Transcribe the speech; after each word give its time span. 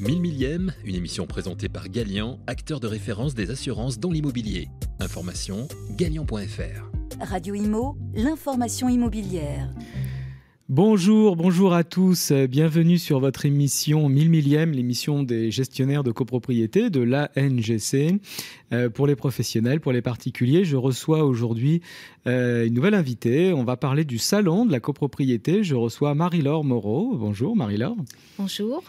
1000 0.00 0.20
millième, 0.20 0.72
une 0.84 0.96
émission 0.96 1.24
présentée 1.26 1.68
par 1.68 1.88
Galian, 1.88 2.40
acteur 2.48 2.80
de 2.80 2.88
référence 2.88 3.34
des 3.34 3.50
assurances 3.50 4.00
dans 4.00 4.10
l'immobilier. 4.10 4.68
Information 4.98 5.68
galian.fr. 5.96 6.90
Radio 7.20 7.54
Imo, 7.54 7.96
l'information 8.14 8.88
immobilière. 8.88 9.70
Bonjour, 10.68 11.36
bonjour 11.36 11.74
à 11.74 11.84
tous. 11.84 12.32
Bienvenue 12.32 12.98
sur 12.98 13.20
votre 13.20 13.46
émission 13.46 14.08
1000 14.08 14.30
millième, 14.30 14.72
l'émission 14.72 15.22
des 15.22 15.50
gestionnaires 15.50 16.02
de 16.02 16.10
copropriété 16.10 16.90
de 16.90 17.00
l'ANGC. 17.00 18.20
Euh, 18.74 18.90
pour 18.90 19.06
les 19.06 19.16
professionnels, 19.16 19.80
pour 19.80 19.92
les 19.92 20.02
particuliers, 20.02 20.64
je 20.64 20.76
reçois 20.76 21.24
aujourd'hui 21.24 21.80
euh, 22.26 22.66
une 22.66 22.74
nouvelle 22.74 22.94
invitée. 22.94 23.52
On 23.52 23.64
va 23.64 23.76
parler 23.76 24.04
du 24.04 24.18
salon 24.18 24.66
de 24.66 24.72
la 24.72 24.80
copropriété. 24.80 25.62
Je 25.62 25.74
reçois 25.74 26.14
Marie-Laure 26.14 26.64
Moreau. 26.64 27.16
Bonjour 27.16 27.56
Marie-Laure. 27.56 27.96
Bonjour. 28.38 28.82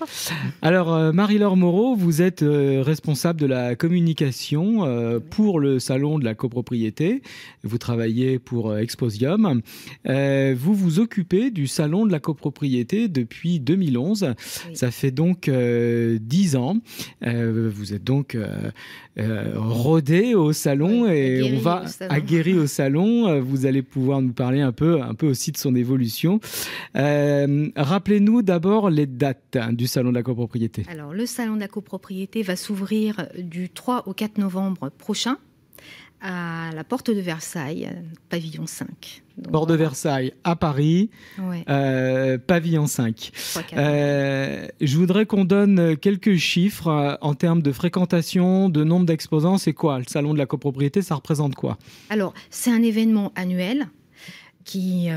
Alors 0.62 0.94
euh, 0.94 1.12
Marie-Laure 1.12 1.58
Moreau, 1.58 1.96
vous 1.96 2.22
êtes 2.22 2.44
responsable 2.44 3.40
de 3.40 3.46
la 3.46 3.76
communication 3.76 5.22
pour 5.30 5.60
le 5.60 5.80
salon 5.80 6.20
de 6.20 6.26
la 6.26 6.34
copropriété. 6.34 7.22
Vous 7.64 7.78
travaillez 7.78 8.40
pour 8.40 8.76
Exposium. 8.78 9.62
vous 10.06 10.74
vous 10.74 11.00
occupez 11.00 11.52
du 11.52 11.68
salon 11.68 12.06
de 12.06 12.12
la 12.12 12.20
copropriété 12.20 13.08
depuis 13.08 13.60
2011. 13.60 14.34
Ça 14.74 14.92
fait 14.92 15.12
donc 15.12 15.50
dix 15.50 16.56
ans. 16.56 16.78
vous 17.22 17.94
êtes 17.94 18.04
donc 18.04 18.38
rodé 19.76 20.36
au 20.36 20.54
salon 20.54 21.08
et 21.08 21.54
on 21.54 21.60
va 21.60 21.84
aguerrir 22.10 22.64
au 22.64 22.68
salon. 22.68 23.28
Euh, 23.28 23.42
vous 23.42 23.66
allez 23.66 23.82
pouvoir 23.82 24.22
nous 24.22 24.34
parler 24.34 24.62
un 24.62 24.72
peu, 24.72 25.02
un 25.02 25.14
peu 25.14 25.28
aussi 25.28 25.52
de 25.52 25.58
son 25.58 25.76
évolution. 25.76 26.40
Euh, 26.96 27.70
rappelez-nous 27.76 28.42
d'abord 28.42 28.90
les 28.90 29.06
dates 29.06 29.58
du 29.72 29.88
salon 29.88 30.10
de 30.10 30.16
la 30.16 30.24
copropriété. 30.24 30.86
Alors, 30.90 31.14
le 31.14 31.26
salon 31.26 31.56
de 31.56 31.60
la 31.60 31.68
copropriété 31.68 32.42
va 32.42 32.56
s'ouvrir 32.56 33.28
du 33.38 33.70
3 33.70 34.04
au 34.08 34.14
4 34.14 34.38
novembre 34.38 34.90
prochain 34.90 35.38
à 36.26 36.72
la 36.74 36.84
porte 36.84 37.12
de 37.12 37.20
Versailles, 37.20 37.88
pavillon 38.30 38.66
5. 38.66 39.22
porte 39.52 39.70
de 39.70 39.76
Versailles 39.76 40.34
à 40.44 40.56
Paris, 40.56 41.12
euh, 41.70 42.40
pavillon 42.40 42.88
5. 42.88 43.32
Euh, 43.78 44.68
je 44.82 44.98
voudrais 44.98 45.28
qu'on 45.28 45.46
donne 45.46 45.96
quelques 45.98 46.38
chiffres 46.38 46.88
euh, 46.88 47.16
en 47.22 47.36
termes 47.36 47.62
de 47.62 47.72
fréquentation, 47.72 48.70
de 48.70 48.84
nombre 48.84 49.06
d'exposants. 49.06 49.60
C'est 49.60 49.74
quoi? 49.74 50.00
Le 50.00 50.06
salon 50.08 50.34
de 50.34 50.40
la 50.40 50.48
copropriété 50.48 51.04
Ça 51.04 51.14
représente 51.14 51.54
quoi? 51.54 51.78
Alors, 52.10 52.34
c'est 52.50 52.72
un 52.72 52.82
événement 52.82 53.32
annuel 53.36 53.88
qui, 54.66 55.10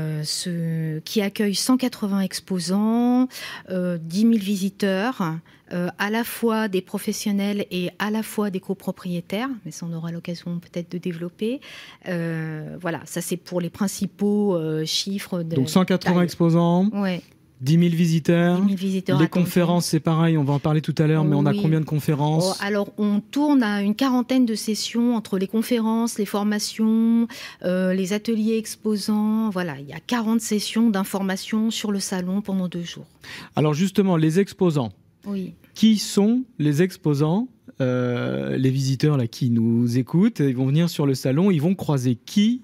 qui 1.03 1.21
accueille 1.21 1.55
180 1.55 2.21
exposants, 2.21 3.27
10 3.69 3.99
000 4.21 4.31
visiteurs, 4.33 5.39
euh, 5.71 5.89
à 5.99 6.09
la 6.09 6.23
fois 6.23 6.67
des 6.67 6.81
professionnels 6.81 7.65
et 7.69 7.91
à 7.99 8.09
la 8.09 8.23
fois 8.23 8.49
des 8.49 8.59
copropriétaires, 8.59 9.49
mais 9.65 9.71
ça 9.71 9.85
on 9.87 9.93
aura 9.93 10.11
l'occasion 10.11 10.59
peut-être 10.59 10.91
de 10.91 10.97
développer. 10.97 11.61
Euh, 12.07 12.75
voilà, 12.81 13.01
ça 13.05 13.21
c'est 13.21 13.37
pour 13.37 13.61
les 13.61 13.69
principaux 13.69 14.55
euh, 14.55 14.83
chiffres. 14.85 15.43
De 15.43 15.55
Donc 15.55 15.69
180 15.69 16.23
exposants. 16.23 16.89
Ouais. 16.91 17.21
10 17.61 17.73
000 17.73 17.83
visiteurs. 17.89 18.61
10 18.61 18.67
000 18.67 18.77
visiteurs 18.77 19.19
les 19.19 19.27
conférences, 19.27 19.87
c'est 19.87 19.99
pareil, 19.99 20.37
on 20.37 20.43
va 20.43 20.53
en 20.53 20.59
parler 20.59 20.81
tout 20.81 20.95
à 20.97 21.07
l'heure, 21.07 21.23
mais 21.23 21.35
on 21.35 21.45
a 21.45 21.53
combien 21.53 21.79
de 21.79 21.85
conférences 21.85 22.57
oh, 22.57 22.63
Alors, 22.63 22.89
on 22.97 23.19
tourne 23.19 23.63
à 23.63 23.81
une 23.81 23.95
quarantaine 23.95 24.45
de 24.45 24.55
sessions 24.55 25.15
entre 25.15 25.37
les 25.37 25.47
conférences, 25.47 26.17
les 26.17 26.25
formations, 26.25 27.27
les 27.63 28.13
ateliers 28.13 28.57
exposants. 28.57 29.49
Voilà, 29.49 29.79
il 29.79 29.87
y 29.87 29.93
a 29.93 29.99
40 29.99 30.41
sessions 30.41 30.89
d'information 30.89 31.71
sur 31.71 31.91
le 31.91 31.99
salon 31.99 32.41
pendant 32.41 32.67
deux 32.67 32.83
jours. 32.83 33.07
Alors, 33.55 33.73
justement, 33.73 34.15
les 34.15 34.39
exposants, 34.39 34.91
oui. 35.25 35.53
Qui 35.73 35.97
sont 35.97 36.43
les 36.57 36.81
exposants? 36.81 37.47
Euh, 37.81 38.57
les 38.57 38.71
visiteurs 38.71 39.15
là 39.15 39.27
qui 39.27 39.49
nous 39.49 39.97
écoutent, 39.97 40.39
ils 40.39 40.55
vont 40.55 40.65
venir 40.65 40.89
sur 40.89 41.05
le 41.05 41.13
salon, 41.13 41.49
ils 41.49 41.61
vont 41.61 41.75
croiser 41.75 42.15
qui 42.15 42.61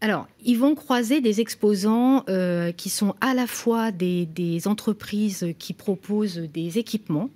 alors, 0.00 0.26
ils 0.44 0.58
vont 0.58 0.74
croiser 0.74 1.20
des 1.20 1.40
exposants 1.40 2.22
euh, 2.28 2.70
qui 2.70 2.90
sont 2.90 3.14
à 3.20 3.32
la 3.32 3.46
fois 3.46 3.92
des, 3.92 4.60
entreprises 4.66 5.54
qui 5.58 5.72
proposent 5.72 6.36
des 6.36 6.78
équipements 6.78 7.30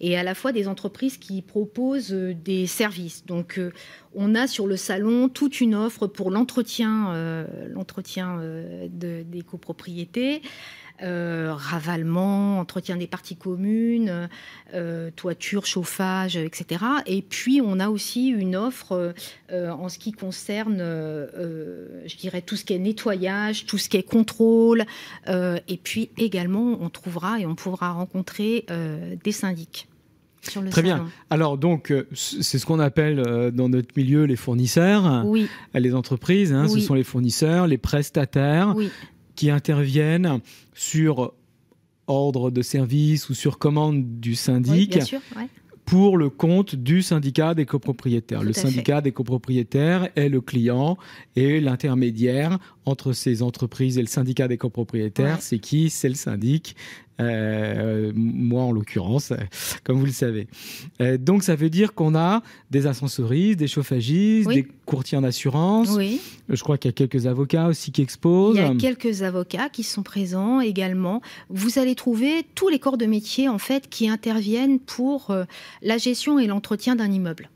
et 0.00 0.16
à 0.16 0.22
la 0.22 0.34
fois 0.34 0.52
des 0.52 0.68
entreprises 0.68 1.18
qui 1.18 1.42
proposent 1.42 2.12
des 2.12 2.66
services. 2.66 3.24
Donc, 3.26 3.58
euh, 3.58 3.72
on 4.14 4.34
a 4.34 4.46
sur 4.46 4.66
le 4.66 4.76
salon 4.76 5.28
toute 5.28 5.60
une 5.60 5.74
offre 5.74 6.06
pour 6.06 6.30
l'entretien, 6.30 7.46
l'entretien 7.72 8.40
des 8.90 9.42
copropriétés. 9.42 10.42
Euh, 11.02 11.52
ravalement, 11.52 12.60
entretien 12.60 12.96
des 12.96 13.08
parties 13.08 13.34
communes, 13.34 14.28
euh, 14.72 15.10
toiture, 15.16 15.66
chauffage, 15.66 16.36
etc. 16.36 16.84
Et 17.06 17.22
puis 17.22 17.60
on 17.60 17.80
a 17.80 17.88
aussi 17.88 18.28
une 18.28 18.54
offre 18.54 19.12
euh, 19.50 19.70
en 19.70 19.88
ce 19.88 19.98
qui 19.98 20.12
concerne, 20.12 20.78
je 20.78 22.16
dirais, 22.16 22.40
tout 22.40 22.54
ce 22.54 22.64
qui 22.64 22.74
est 22.74 22.78
nettoyage, 22.78 23.66
tout 23.66 23.78
ce 23.78 23.88
qui 23.88 23.96
est 23.96 24.02
contrôle. 24.04 24.84
et 25.26 25.80
puis 25.82 26.10
également, 26.18 26.78
on 26.80 26.88
trouvera 26.88 27.40
et 27.40 27.46
on 27.46 27.54
pourra 27.54 27.92
rencontrer 27.92 28.66
des 29.24 29.32
syndics. 29.62 29.88
Sur 30.42 30.60
le 30.60 30.70
Très 30.70 30.82
bien. 30.82 31.06
Alors 31.30 31.56
donc, 31.56 31.94
c'est 32.14 32.58
ce 32.58 32.66
qu'on 32.66 32.80
appelle 32.80 33.52
dans 33.54 33.68
notre 33.68 33.90
milieu 33.96 34.24
les 34.24 34.34
fournisseurs, 34.34 35.24
oui. 35.24 35.46
les 35.72 35.94
entreprises. 35.94 36.52
Hein, 36.52 36.66
Ce 36.66 36.80
sont 36.80 36.94
les 36.94 37.04
fournisseurs, 37.04 37.68
les 37.68 37.78
prestataires. 37.78 38.74
Oui 38.74 38.90
qui 39.34 39.50
interviennent 39.50 40.40
sur 40.74 41.34
ordre 42.06 42.50
de 42.50 42.62
service 42.62 43.28
ou 43.28 43.34
sur 43.34 43.58
commande 43.58 44.20
du 44.20 44.34
syndic 44.34 44.98
pour 45.84 46.16
le 46.16 46.30
compte 46.30 46.76
du 46.76 47.02
syndicat 47.02 47.54
des 47.54 47.66
copropriétaires. 47.66 48.42
le 48.42 48.52
syndicat 48.52 49.00
des 49.00 49.12
copropriétaires 49.12 50.08
est 50.14 50.28
le 50.28 50.40
client 50.40 50.96
et 51.34 51.60
l'intermédiaire 51.60 52.58
entre 52.84 53.12
ces 53.12 53.42
entreprises 53.42 53.98
et 53.98 54.00
le 54.00 54.06
syndicat 54.06 54.48
des 54.48 54.58
copropriétaires, 54.58 55.42
c'est 55.42 55.58
qui? 55.58 55.90
C'est 55.90 56.08
le 56.08 56.14
syndic. 56.14 56.76
Euh, 57.22 58.12
moi 58.14 58.62
en 58.62 58.72
l'occurrence, 58.72 59.32
comme 59.84 59.98
vous 59.98 60.06
le 60.06 60.12
savez. 60.12 60.46
Euh, 61.00 61.16
donc 61.18 61.42
ça 61.42 61.54
veut 61.54 61.70
dire 61.70 61.94
qu'on 61.94 62.14
a 62.14 62.42
des 62.70 62.86
ascensoristes, 62.86 63.58
des 63.58 63.66
chauffagistes, 63.66 64.48
des 64.48 64.66
courtiers 64.86 65.18
en 65.18 65.24
assurance. 65.24 65.90
Oui. 65.90 66.20
Je 66.48 66.62
crois 66.62 66.78
qu'il 66.78 66.90
y 66.90 66.94
a 66.94 66.94
quelques 66.94 67.26
avocats 67.26 67.66
aussi 67.68 67.92
qui 67.92 68.02
exposent. 68.02 68.56
Il 68.56 68.62
y 68.62 68.64
a 68.64 68.74
quelques 68.74 69.22
avocats 69.22 69.68
qui 69.68 69.82
sont 69.82 70.02
présents 70.02 70.60
également. 70.60 71.22
Vous 71.48 71.78
allez 71.78 71.94
trouver 71.94 72.44
tous 72.54 72.68
les 72.68 72.78
corps 72.78 72.98
de 72.98 73.06
métier 73.06 73.48
en 73.48 73.58
fait 73.58 73.88
qui 73.88 74.08
interviennent 74.08 74.78
pour 74.78 75.30
euh, 75.30 75.44
la 75.82 75.98
gestion 75.98 76.38
et 76.38 76.46
l'entretien 76.46 76.96
d'un 76.96 77.10
immeuble. 77.10 77.48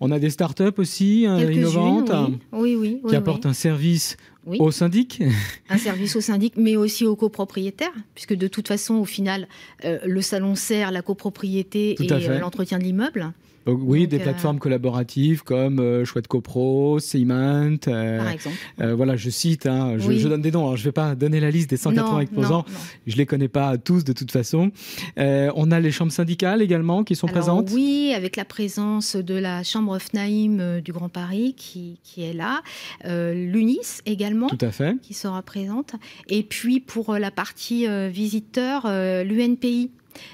On 0.00 0.10
a 0.10 0.18
des 0.18 0.30
startups 0.30 0.78
aussi 0.78 1.22
innovantes 1.22 2.12
oui. 2.52 2.76
Oui, 2.76 3.00
qui 3.08 3.16
apportent 3.16 3.46
un 3.46 3.52
service 3.52 4.16
au 4.46 4.70
syndic. 4.70 5.22
Un 5.68 5.78
service 5.78 6.16
au 6.16 6.20
syndic, 6.20 6.54
mais 6.56 6.76
aussi 6.76 7.06
aux 7.06 7.16
copropriétaires, 7.16 7.92
puisque 8.14 8.34
de 8.34 8.48
toute 8.48 8.68
façon, 8.68 8.94
au 8.94 9.04
final, 9.04 9.48
euh, 9.84 9.98
le 10.04 10.20
salon 10.20 10.54
sert 10.54 10.90
la 10.90 11.02
copropriété 11.02 11.96
et 12.02 12.12
euh, 12.12 12.38
l'entretien 12.38 12.78
de 12.78 12.84
l'immeuble 12.84 13.32
oui, 13.66 14.08
des 14.08 14.18
euh, 14.18 14.22
plateformes 14.22 14.58
collaboratives 14.58 15.42
comme 15.42 15.78
euh, 15.78 16.04
Chouette 16.04 16.26
CoPro, 16.26 16.98
Cement. 16.98 17.76
Euh, 17.88 18.18
Par 18.18 18.30
exemple. 18.30 18.56
voilà, 18.78 19.16
je 19.16 19.30
cite, 19.30 19.66
hein, 19.66 19.96
je, 19.98 20.28
donne 20.28 20.42
des 20.42 20.50
noms. 20.50 20.62
Alors, 20.62 20.76
je 20.76 20.82
ne 20.82 20.86
vais 20.86 20.92
pas 20.92 21.14
donner 21.14 21.40
la 21.40 21.50
liste 21.50 21.70
des 21.70 21.76
180 21.76 22.20
exposants. 22.20 22.64
Je 23.06 23.12
ne 23.12 23.18
les 23.18 23.26
connais 23.26 23.48
pas 23.48 23.78
tous 23.78 24.04
de 24.04 24.12
toute 24.12 24.30
façon. 24.30 24.70
on 25.16 25.70
a 25.70 25.80
les 25.80 25.90
chambres 25.90 26.12
syndicales 26.12 26.62
également 26.62 27.04
qui 27.04 27.16
sont 27.16 27.26
présentes. 27.26 27.70
Oui, 27.72 28.12
avec 28.14 28.36
la 28.36 28.44
présence 28.44 29.16
de 29.16 29.34
la 29.34 29.62
chambre 29.62 29.98
FNAIM 29.98 30.80
du 30.80 30.92
Grand 30.92 31.08
Paris 31.08 31.54
qui, 31.56 31.98
qui 32.02 32.22
est 32.22 32.34
là. 32.34 32.62
L'UNIS 33.04 34.02
également. 34.06 34.48
Tout 34.48 34.58
à 34.60 34.70
fait. 34.70 34.96
Qui 35.02 35.14
sera 35.14 35.42
présente. 35.42 35.94
Et 36.28 36.42
puis 36.42 36.80
pour 36.80 37.14
la 37.18 37.30
partie 37.30 37.86
visiteur, 38.10 38.86
l'UNPI 38.86 39.90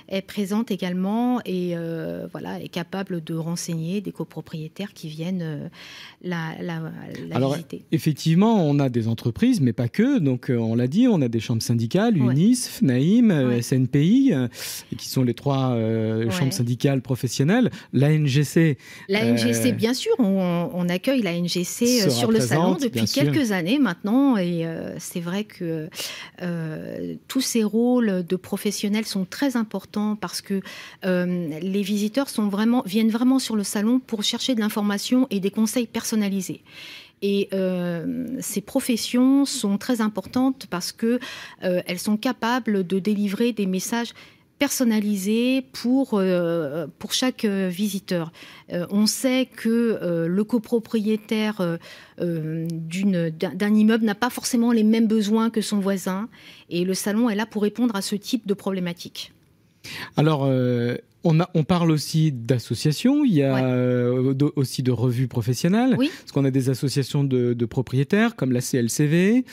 est 0.09 0.23
présente 0.23 0.71
également 0.71 1.41
et 1.45 1.73
euh, 1.75 2.27
voilà 2.33 2.61
est 2.61 2.69
capable 2.69 3.23
de 3.23 3.35
renseigner 3.35 4.01
des 4.01 4.13
copropriétaires 4.13 4.93
qui 4.93 5.09
viennent 5.09 5.43
euh, 5.43 5.69
la, 6.23 6.55
la, 6.61 6.93
Alors, 7.33 7.53
visiter. 7.53 7.85
Effectivement, 7.93 8.65
on 8.65 8.79
a 8.79 8.89
des 8.89 9.09
entreprises, 9.09 9.61
mais 9.61 9.73
pas 9.73 9.89
que. 9.89 10.19
Donc, 10.19 10.51
euh, 10.51 10.57
on 10.57 10.75
l'a 10.75 10.87
dit, 10.87 11.07
on 11.09 11.23
a 11.23 11.29
des 11.29 11.41
chambres 11.41 11.63
syndicales, 11.63 12.17
UNIS, 12.17 12.69
FNAIM, 12.69 13.61
SNPI, 13.63 14.33
qui 14.97 15.09
sont 15.09 15.23
les 15.23 15.35
trois 15.35 15.77
chambres 16.31 16.53
syndicales 16.53 17.03
professionnelles. 17.03 17.71
L'ANGC. 17.93 18.79
L'ANGC, 19.09 19.75
bien 19.77 19.95
sûr, 19.95 20.13
on, 20.19 20.89
accueille 20.89 21.23
l'ANGC 21.23 22.11
sur 22.11 22.31
le 22.31 22.41
salon 22.41 22.77
depuis 22.81 23.05
quelques 23.05 23.53
années 23.53 23.79
maintenant, 23.79 24.37
et 24.37 24.67
c'est 24.99 25.21
vrai 25.21 25.45
que 25.45 25.89
tous 27.29 27.41
ces 27.41 27.63
rôles 27.63 28.25
de 28.27 28.37
professionnels 28.37 29.05
sont 29.05 29.25
très 29.25 29.57
importants 29.57 29.68
important 29.69 30.17
parce 30.17 30.41
que 30.41 30.61
euh, 31.05 31.61
les 31.61 31.83
visiteurs 31.83 32.29
viennent 32.87 33.11
vraiment 33.11 33.39
sur 33.39 33.55
le 33.55 33.65
salon 33.65 34.01
pour 34.01 34.23
chercher 34.23 34.55
de 34.55 34.61
l'information 34.61 35.27
et 35.31 35.41
des 35.41 35.51
conseils 35.51 35.87
personnalisés. 35.87 36.63
Et 37.23 37.49
euh, 37.53 38.27
ces 38.41 38.61
professions 38.61 39.45
sont 39.45 39.79
très 39.79 40.01
importantes 40.01 40.67
parce 40.71 40.93
que 40.93 41.19
euh, 41.65 41.83
elles 41.87 41.99
sont 41.99 42.17
capables 42.17 42.87
de 42.87 42.99
délivrer 42.99 43.53
des 43.53 43.67
messages 43.67 44.15
personnalisé 44.59 45.63
pour, 45.73 46.15
euh, 46.15 46.89
pour 46.99 47.13
chaque 47.13 47.45
visiteur. 47.45 48.33
On 48.91 49.07
sait 49.07 49.47
que 49.47 50.27
le 50.27 50.45
copropriétaire 50.45 51.79
d'un 52.19 53.75
immeuble 53.75 54.05
n'a 54.05 54.17
pas 54.17 54.31
forcément 54.31 54.73
les 54.73 54.83
mêmes 54.83 55.07
besoins 55.07 55.51
que 55.51 55.61
son 55.61 55.79
voisin 55.79 56.29
et 56.71 56.85
le 56.85 56.95
salon 56.95 57.31
est 57.31 57.37
là 57.37 57.47
pour 57.47 57.63
répondre 57.63 57.95
à 57.95 58.03
ce 58.03 58.17
type 58.17 58.49
de 58.49 58.55
problématique. 58.55 59.33
Alors, 60.17 60.49
on, 61.55 61.65
parle 61.65 61.91
aussi 61.91 62.33
d'associations, 62.33 63.25
il 63.25 63.35
y 63.35 63.43
a 63.43 63.65
euh, 63.65 64.35
aussi 64.57 64.83
de 64.83 64.91
revues 64.91 65.29
professionnelles, 65.29 65.97
parce 65.97 66.33
qu'on 66.33 66.45
a 66.45 66.51
des 66.51 66.71
associations 66.71 67.25
de, 67.25 67.55
propriétaires 67.67 68.37
comme 68.37 68.53
la 68.53 68.61
CLCV, 68.61 69.45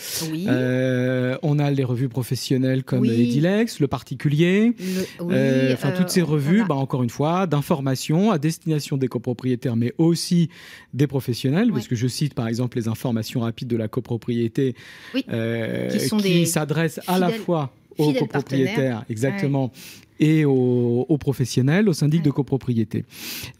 euh, 0.47 1.37
on 1.41 1.59
a 1.59 1.71
les 1.71 1.83
revues 1.83 2.09
professionnelles 2.09 2.83
comme 2.83 3.05
Edilex, 3.05 3.79
le 3.79 3.87
particulier, 3.87 4.73
euh, 5.21 5.73
enfin 5.73 5.91
toutes 5.91 6.09
ces 6.09 6.21
revues, 6.21 6.63
bah, 6.67 6.75
encore 6.75 7.03
une 7.03 7.09
fois, 7.09 7.47
d'information 7.47 8.31
à 8.31 8.37
destination 8.37 8.97
des 8.97 9.07
copropriétaires, 9.07 9.75
mais 9.75 9.93
aussi 9.97 10.49
des 10.93 11.07
professionnels, 11.07 11.71
parce 11.71 11.87
que 11.87 11.95
je 11.95 12.07
cite 12.07 12.33
par 12.33 12.47
exemple 12.47 12.77
les 12.77 12.87
informations 12.87 13.41
rapides 13.41 13.67
de 13.67 13.77
la 13.77 13.87
copropriété 13.87 14.75
qui, 15.13 16.45
s'adressent 16.47 17.01
à 17.07 17.19
la 17.19 17.29
fois 17.29 17.71
aux 17.97 18.13
copropriétaires, 18.13 19.03
exactement, 19.09 19.71
et 20.19 20.45
aux, 20.45 21.17
professionnels, 21.19 21.64
aux 21.87 21.93
syndics 21.93 22.23
de 22.23 22.31
copropriété. 22.31 23.05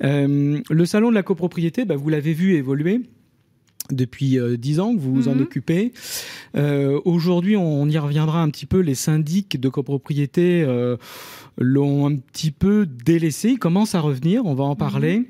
Euh, 0.03 0.59
le 0.69 0.85
salon 0.85 1.09
de 1.09 1.15
la 1.15 1.23
copropriété, 1.23 1.85
bah, 1.85 1.95
vous 1.95 2.09
l'avez 2.09 2.33
vu 2.33 2.55
évoluer 2.55 3.01
depuis 3.91 4.39
euh, 4.39 4.57
dix 4.57 4.79
ans 4.79 4.95
que 4.95 4.99
vous 4.99 5.13
vous 5.13 5.27
en 5.27 5.35
mhm. 5.35 5.43
occupez. 5.43 5.93
Euh, 6.55 6.99
aujourd'hui, 7.05 7.55
on, 7.55 7.87
y 7.87 7.97
reviendra 7.97 8.41
un 8.41 8.49
petit 8.49 8.65
peu. 8.65 8.79
Les 8.79 8.95
syndics 8.95 9.59
de 9.59 9.69
copropriété 9.69 10.65
l'ont 11.57 12.07
un 12.07 12.15
petit 12.15 12.51
peu 12.51 12.85
délaissé. 12.85 13.49
Ils 13.49 13.59
commencent 13.59 13.95
à 13.95 13.99
revenir. 13.99 14.45
On 14.45 14.55
va 14.55 14.63
en 14.63 14.71
mhm. 14.71 14.77
parler. 14.77 15.27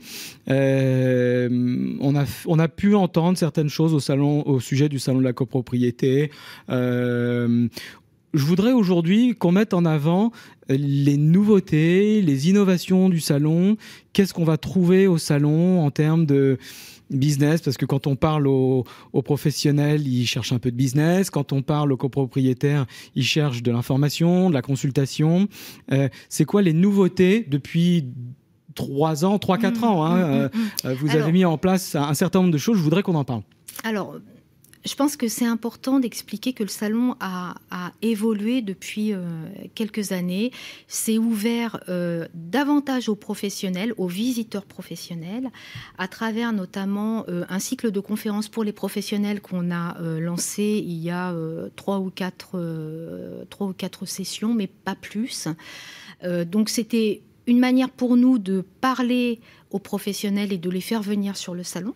on 0.47 2.15
a 2.15 2.25
on 2.45 2.59
a 2.59 2.67
pu 2.67 2.95
entendre 2.95 3.37
certaines 3.37 3.69
choses 3.69 3.93
au 3.93 3.99
salon 3.99 4.43
au 4.47 4.59
sujet 4.59 4.89
du 4.89 4.99
salon 4.99 5.19
de 5.19 5.25
la 5.25 5.33
copropriété 5.33 6.31
je 8.35 8.45
voudrais 8.45 8.73
aujourd'hui 8.73 9.33
qu'on 9.35 9.51
mette 9.51 9.73
en 9.73 9.85
avant 9.85 10.31
les 10.67 11.17
nouveautés, 11.17 12.21
les 12.21 12.49
innovations 12.49 13.09
du 13.09 13.19
salon. 13.19 13.77
Qu'est-ce 14.13 14.33
qu'on 14.33 14.43
va 14.43 14.57
trouver 14.57 15.07
au 15.07 15.17
salon 15.17 15.85
en 15.85 15.91
termes 15.91 16.25
de 16.25 16.57
business? 17.09 17.61
Parce 17.61 17.77
que 17.77 17.85
quand 17.85 18.07
on 18.07 18.15
parle 18.15 18.47
aux, 18.47 18.83
professionnels, 19.23 20.07
ils 20.07 20.25
cherchent 20.25 20.51
un 20.51 20.59
peu 20.59 20.71
de 20.71 20.75
business. 20.75 21.29
Quand 21.29 21.53
on 21.53 21.61
parle 21.61 21.91
aux 21.91 21.97
copropriétaires, 21.97 22.85
ils 23.15 23.23
cherchent 23.23 23.63
de 23.63 23.71
l'information, 23.71 24.49
de 24.49 24.53
la 24.53 24.61
consultation. 24.61 25.47
Euh, 25.91 26.09
c'est 26.29 26.45
quoi 26.45 26.61
les 26.61 26.73
nouveautés 26.73 27.45
depuis 27.49 28.05
trois 28.73 29.23
ans, 29.23 29.39
trois 29.39 29.57
quatre 29.57 29.81
mmh, 29.81 29.85
ans 29.85 30.05
hein, 30.05 30.17
mmh, 30.17 30.43
mmh, 30.43 30.49
euh, 30.85 30.95
Vous 30.99 31.15
avez 31.15 31.31
mis 31.31 31.45
en 31.45 31.57
place 31.57 31.95
un 31.95 32.13
certain 32.13 32.39
nombre 32.39 32.51
de 32.51 32.57
choses. 32.57 32.77
Je 32.77 32.83
voudrais 32.83 33.03
qu'on 33.03 33.15
en 33.15 33.23
parle. 33.23 33.43
Alors, 33.83 34.15
je 34.85 34.93
pense 34.93 35.17
que 35.17 35.27
c'est 35.27 35.45
important 35.45 35.99
d'expliquer 35.99 36.53
que 36.53 36.63
le 36.63 36.69
salon 36.69 37.15
a, 37.19 37.55
évolué 38.01 38.61
depuis 38.61 39.13
euh, 39.13 39.23
quelques 39.73 40.11
années. 40.11 40.51
C'est 40.87 41.17
ouvert 41.17 41.79
euh, 41.89 42.27
davantage 42.33 43.09
aux 43.09 43.15
professionnels, 43.15 43.93
aux 43.97 44.07
visiteurs 44.07 44.65
professionnels, 44.65 45.49
à 45.97 46.07
travers 46.07 46.53
notamment 46.53 47.25
euh, 47.27 47.45
un 47.49 47.59
cycle 47.59 47.91
de 47.91 47.99
conférences 47.99 48.47
pour 48.47 48.63
les 48.63 48.73
professionnels 48.73 49.41
qu'on 49.41 49.71
a 49.71 49.97
lancé 50.19 50.83
il 50.85 50.97
y 50.97 51.09
a 51.09 51.33
trois 51.75 51.99
ou 51.99 52.09
quatre, 52.09 52.59
trois 53.49 53.67
ou 53.67 53.73
quatre 53.73 54.05
sessions, 54.05 54.53
mais 54.53 54.67
pas 54.67 54.95
plus. 54.95 55.47
donc 56.23 56.69
c'était 56.69 57.21
une 57.47 57.59
manière 57.59 57.89
pour 57.89 58.17
nous 58.17 58.37
de 58.37 58.63
parler 58.81 59.39
aux 59.71 59.79
professionnels 59.79 60.53
et 60.53 60.57
de 60.57 60.69
les 60.69 60.81
faire 60.81 61.01
venir 61.01 61.37
sur 61.37 61.55
le 61.55 61.63
salon 61.63 61.93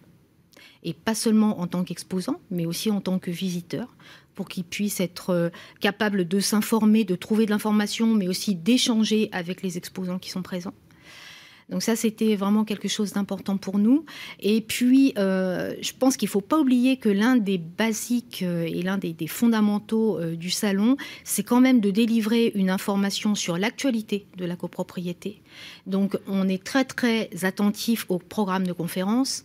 et 0.83 0.93
pas 0.93 1.15
seulement 1.15 1.59
en 1.59 1.67
tant 1.67 1.83
qu'exposant, 1.83 2.39
mais 2.51 2.65
aussi 2.65 2.89
en 2.91 3.01
tant 3.01 3.19
que 3.19 3.31
visiteur, 3.31 3.95
pour 4.39 4.47
qu'ils 4.47 4.63
puissent 4.63 5.01
être 5.01 5.31
euh, 5.31 5.49
capables 5.81 6.25
de 6.25 6.39
s'informer, 6.39 7.03
de 7.03 7.15
trouver 7.15 7.45
de 7.45 7.51
l'information, 7.51 8.07
mais 8.15 8.29
aussi 8.29 8.55
d'échanger 8.55 9.27
avec 9.33 9.61
les 9.61 9.77
exposants 9.77 10.17
qui 10.17 10.29
sont 10.29 10.41
présents. 10.41 10.73
Donc 11.67 11.83
ça, 11.83 11.97
c'était 11.97 12.37
vraiment 12.37 12.63
quelque 12.63 12.87
chose 12.87 13.11
d'important 13.11 13.57
pour 13.57 13.79
nous. 13.79 14.05
Et 14.39 14.61
puis, 14.61 15.13
euh, 15.17 15.75
je 15.81 15.91
pense 15.91 16.15
qu'il 16.15 16.27
ne 16.27 16.31
faut 16.31 16.41
pas 16.41 16.57
oublier 16.57 16.95
que 16.95 17.09
l'un 17.09 17.35
des 17.35 17.57
basiques 17.57 18.41
euh, 18.41 18.63
et 18.63 18.81
l'un 18.81 18.97
des, 18.97 19.13
fondamentaux 19.27 20.19
du 20.35 20.49
salon, 20.49 20.95
c'est 21.25 21.43
quand 21.43 21.59
même 21.59 21.81
de 21.81 21.91
délivrer 21.91 22.53
une 22.55 22.69
information 22.69 23.35
sur 23.35 23.57
l'actualité 23.57 24.25
de 24.37 24.45
la 24.45 24.55
copropriété. 24.55 25.41
Donc, 25.85 26.17
on 26.27 26.47
est 26.47 26.63
très, 26.63 26.85
très 26.85 27.29
attentif 27.43 28.05
au 28.07 28.19
programme 28.19 28.65
de 28.65 28.73
conférence. 28.73 29.43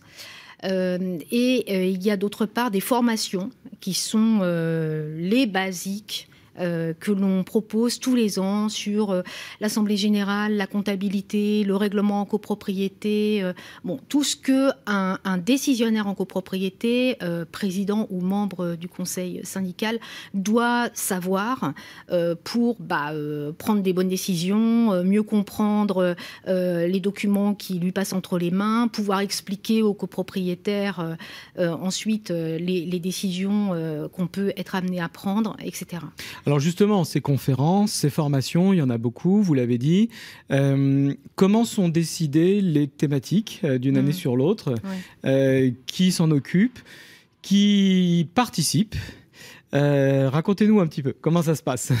Euh, 0.65 1.19
et 1.31 1.65
euh, 1.69 1.85
il 1.85 2.03
y 2.03 2.11
a 2.11 2.17
d'autre 2.17 2.45
part 2.45 2.71
des 2.71 2.79
formations 2.79 3.51
qui 3.81 3.93
sont 3.93 4.39
euh, 4.41 5.15
les 5.19 5.45
basiques 5.45 6.27
euh, 6.59 6.93
que 6.97 7.11
l'on 7.11 7.43
propose 7.43 7.99
tous 7.99 8.15
les 8.15 8.39
ans 8.39 8.69
sur 8.69 9.11
euh, 9.11 9.23
l'Assemblée 9.59 9.97
générale, 9.97 10.55
la 10.55 10.67
comptabilité, 10.67 11.65
le 11.65 11.75
règlement 11.75 12.21
en 12.21 12.25
copropriété, 12.25 13.43
euh, 13.43 13.51
tout 14.07 14.23
ce 14.23 14.37
que 14.37 14.69
un, 14.85 15.17
décisionnaire 15.37 16.07
en 16.07 16.15
copropriété, 16.15 17.17
président 17.51 18.07
ou 18.09 18.21
membre 18.21 18.75
du 18.75 18.87
conseil 18.87 19.41
syndical, 19.43 19.99
doit 20.33 20.89
savoir 20.93 21.73
pour 22.43 22.77
bah, 22.79 23.11
prendre 23.57 23.81
des 23.81 23.93
bonnes 23.93 24.07
décisions, 24.07 25.03
mieux 25.03 25.23
comprendre 25.23 26.15
les 26.47 26.99
documents 26.99 27.53
qui 27.53 27.79
lui 27.79 27.91
passent 27.91 28.13
entre 28.13 28.37
les 28.37 28.51
mains, 28.51 28.87
pouvoir 28.87 29.19
expliquer 29.19 29.81
aux 29.81 29.93
copropriétaires 29.93 31.17
ensuite 31.57 32.29
les 32.29 32.99
décisions 32.99 34.09
qu'on 34.13 34.27
peut 34.27 34.53
être 34.57 34.75
amené 34.75 35.01
à 35.01 35.09
prendre, 35.09 35.55
etc. 35.63 36.01
Alors 36.45 36.59
justement, 36.59 37.03
ces 37.03 37.21
conférences, 37.21 37.91
ces 37.91 38.11
formations, 38.11 38.71
il 38.71 38.77
y 38.77 38.81
en 38.81 38.91
a 38.91 38.99
beaucoup, 38.99 39.41
vous 39.41 39.55
l'avez 39.55 39.79
dit. 39.79 40.09
Euh, 40.51 41.13
comment 41.35 41.65
sont 41.65 41.89
décidées 41.89 42.61
les 42.61 42.87
thématiques 42.87 43.61
euh, 43.63 43.79
d'une 43.79 43.97
année 43.97 44.11
mmh. 44.11 44.13
sur 44.13 44.35
l'autre 44.35 44.75
euh, 45.25 45.71
Qui 45.87 46.11
s'en 46.11 46.29
occupe 46.29 46.79
Qui 47.41 48.27
participe 48.35 48.95
Racontez-nous 49.73 50.79
un 50.79 50.87
petit 50.87 51.03
peu, 51.03 51.13
comment 51.19 51.41
ça 51.41 51.53
se 51.53 51.61
passe? 51.61 51.91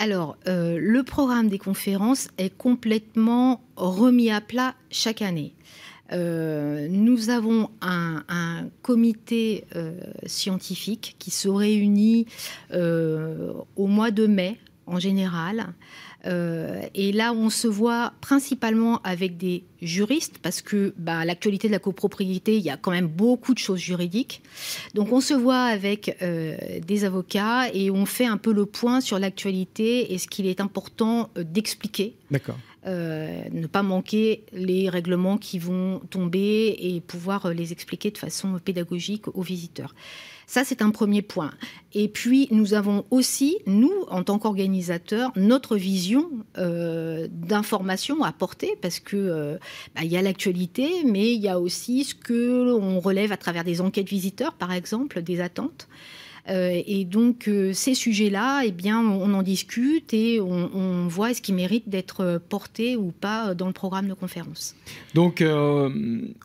Alors, 0.00 0.36
le 0.46 1.02
programme 1.02 1.48
des 1.48 1.58
conférences 1.58 2.26
est 2.38 2.56
complètement 2.56 3.60
remis 3.76 4.32
à 4.32 4.40
plat 4.40 4.74
chaque 4.90 5.22
année. 5.22 5.54
Euh, 6.12 6.88
nous 6.90 7.30
avons 7.30 7.70
un, 7.80 8.68
comité 8.82 9.64
euh, 9.76 9.92
scientifique 10.26 11.16
qui 11.18 11.30
se 11.30 11.48
réunit 11.48 12.26
euh, 12.72 13.52
au 13.76 13.86
mois 13.86 14.10
de 14.10 14.26
mai 14.26 14.58
en 14.86 14.98
général. 14.98 15.74
et 16.24 17.12
là, 17.12 17.32
on 17.32 17.50
se 17.50 17.68
voit 17.68 18.12
principalement 18.20 19.00
avec 19.02 19.36
des 19.36 19.64
juristes 19.82 20.38
parce 20.38 20.62
que 20.62 20.94
bah, 20.96 21.24
l'actualité 21.24 21.68
de 21.68 21.72
la 21.72 21.78
copropriété, 21.78 22.56
il 22.56 22.62
y 22.62 22.70
a 22.70 22.76
quand 22.76 22.90
même 22.90 23.06
beaucoup 23.06 23.52
de 23.52 23.58
choses 23.58 23.80
juridiques. 23.80 24.42
Donc, 24.94 25.12
on 25.12 25.20
se 25.20 25.34
voit 25.34 25.64
avec 25.64 26.18
des 26.86 27.04
avocats 27.04 27.68
et 27.72 27.90
on 27.90 28.06
fait 28.06 28.26
un 28.26 28.38
peu 28.38 28.52
le 28.52 28.66
point 28.66 29.00
sur 29.00 29.18
l'actualité 29.18 30.12
et 30.12 30.18
ce 30.18 30.26
qu'il 30.26 30.46
est 30.46 30.60
important 30.60 31.30
d'expliquer. 31.36 32.14
D'accord. 32.30 32.58
Euh, 32.88 33.42
ne 33.52 33.66
pas 33.66 33.82
manquer 33.82 34.44
les 34.52 34.88
règlements 34.88 35.36
qui 35.36 35.58
vont 35.58 36.00
tomber 36.08 36.74
et 36.78 37.02
pouvoir 37.02 37.44
euh, 37.46 37.52
les 37.52 37.72
expliquer 37.72 38.10
de 38.10 38.16
façon 38.16 38.58
pédagogique 38.64 39.28
aux 39.28 39.42
visiteurs. 39.42 39.94
Ça, 40.46 40.64
c'est 40.64 40.80
un 40.80 40.90
premier 40.90 41.20
point. 41.20 41.50
Et 41.92 42.08
puis, 42.08 42.48
nous 42.50 42.72
avons 42.72 43.04
aussi, 43.10 43.58
nous, 43.66 43.92
en 44.08 44.22
tant 44.22 44.38
qu'organisateurs, 44.38 45.32
notre 45.36 45.76
vision 45.76 46.30
euh, 46.56 47.28
d'information 47.30 48.24
à 48.24 48.32
porter, 48.32 48.78
parce 48.80 49.00
que 49.00 49.58
bah, 49.94 50.04
y 50.04 50.16
a 50.16 50.22
l'actualité, 50.22 50.88
mais 51.04 51.34
il 51.34 51.42
y 51.42 51.48
a 51.48 51.60
aussi 51.60 52.04
ce 52.04 52.14
que 52.14 52.72
on 52.72 53.00
relève 53.00 53.32
à 53.32 53.36
travers 53.36 53.64
des 53.64 53.82
enquêtes 53.82 54.08
visiteurs, 54.08 54.54
par 54.54 54.72
exemple, 54.72 55.20
des 55.20 55.42
attentes. 55.42 55.88
Euh, 56.48 56.82
et 56.86 57.04
donc 57.04 57.46
euh, 57.46 57.72
ces 57.72 57.94
sujets-là, 57.94 58.62
eh 58.64 58.72
bien, 58.72 59.00
on 59.00 59.34
en 59.34 59.42
discute 59.42 60.14
et 60.14 60.40
on, 60.40 61.06
voit 61.08 61.30
est-ce 61.30 61.42
qu'ils 61.42 61.54
méritent 61.54 61.88
d'être 61.88 62.40
portés 62.48 62.96
ou 62.96 63.12
pas 63.12 63.54
dans 63.54 63.66
le 63.66 63.72
programme 63.72 64.08
de 64.08 64.14
conférence. 64.14 64.74
Donc 65.14 65.40
euh, 65.40 65.90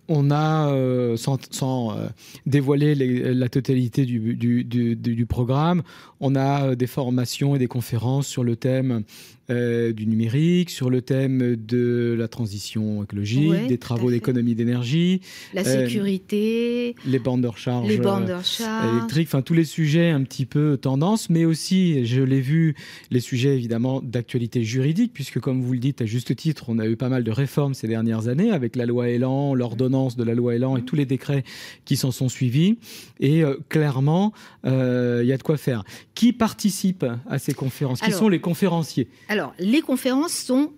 on 0.08 0.32
a, 0.32 0.74
sans, 1.18 1.98
dévoiler 2.46 2.96
la 2.96 3.50
totalité 3.50 4.06
du, 4.06 4.36
du, 4.64 5.26
programme, 5.26 5.84
on 6.20 6.36
a 6.36 6.76
des 6.76 6.88
formations 6.88 7.56
et 7.56 7.60
des 7.60 7.68
conférences 7.68 8.28
sur 8.28 8.44
le 8.44 8.56
thème 8.56 9.04
du 9.50 10.08
numérique, 10.08 10.70
sur 10.70 10.90
le 10.90 11.02
thème 11.02 11.56
de 11.56 12.16
la 12.18 12.28
transition 12.28 13.04
écologique, 13.04 13.68
des 13.68 13.78
travaux 13.78 14.10
d'économie 14.10 14.56
d'énergie, 14.56 15.22
la 15.54 15.64
sécurité, 15.64 16.96
les 17.06 17.20
bandes 17.20 17.42
de 17.42 17.48
recharge, 17.48 17.88
les 17.88 17.98
de 17.98 18.08
recharge. 18.08 18.98
électriques, 18.98 19.28
enfin 19.28 19.42
tous 19.42 19.54
les 19.54 19.66
sujets 19.66 20.10
un 20.10 20.24
petit 20.24 20.46
peu 20.46 20.78
tendance, 20.78 21.30
mais 21.30 21.46
aussi, 21.46 22.06
je 22.06 22.22
l'ai 22.22 22.42
vu, 22.42 22.76
les 23.12 23.20
sujets 23.20 23.56
évidemment 23.56 24.02
d'actualité 24.02 24.64
juridique, 24.64 25.12
puisque 25.14 25.40
comme 25.40 25.62
vous 25.62 25.74
le 25.74 25.80
dites 25.80 26.02
à 26.02 26.06
juste 26.06 26.36
titre, 26.36 26.66
on 26.68 26.80
a 26.80 26.88
eu 26.88 26.96
pas 26.96 27.10
mal 27.10 27.24
de 27.24 27.32
réformes 27.32 27.74
ces 27.74 27.88
dernières 27.88 28.28
années 28.28 28.52
avec 28.52 28.76
la 28.76 28.86
loi 28.86 29.10
Elan, 29.10 29.54
l'ordonnance 29.56 30.16
de 30.16 30.24
la 30.24 30.34
loi 30.34 30.56
Elan 30.56 30.78
et 30.78 30.84
tous 30.84 30.96
les 30.96 31.06
décrets 31.06 31.44
qui 31.86 31.98
s'en 31.98 32.12
sont 32.12 32.30
suivis. 32.30 32.78
Et 33.20 33.44
euh, 33.44 33.58
clairement, 33.70 34.34
euh, 34.66 35.22
il 35.24 35.28
y 35.28 35.34
a 35.34 35.38
de 35.38 35.44
quoi 35.44 35.58
faire. 35.58 35.84
Qui 36.16 36.34
participe 36.34 37.06
à 37.30 37.40
ces 37.40 37.54
conférences? 37.54 38.02
Qui 38.02 38.12
sont 38.12 38.30
les 38.30 38.40
conférenciers? 38.40 39.08
Alors, 39.34 39.56
les 39.58 39.82
conférences 39.82 40.32
sont 40.32 40.74